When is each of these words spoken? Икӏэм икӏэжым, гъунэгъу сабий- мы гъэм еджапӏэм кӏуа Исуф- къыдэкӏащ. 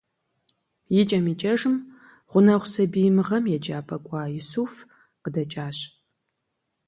Икӏэм 0.99 1.25
икӏэжым, 1.31 1.75
гъунэгъу 2.29 2.71
сабий- 2.73 3.11
мы 3.15 3.23
гъэм 3.27 3.45
еджапӏэм 3.55 4.01
кӏуа 4.05 4.23
Исуф- 4.39 4.73
къыдэкӏащ. 5.21 5.77